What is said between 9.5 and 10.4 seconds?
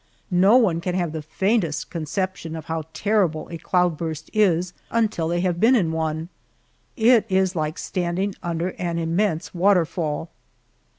waterfall.